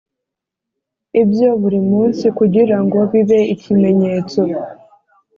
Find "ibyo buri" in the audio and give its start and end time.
1.21-1.79